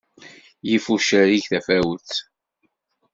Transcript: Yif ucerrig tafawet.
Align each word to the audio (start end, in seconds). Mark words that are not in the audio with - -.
Yif 0.67 0.85
ucerrig 0.93 1.45
tafawet. 1.51 2.09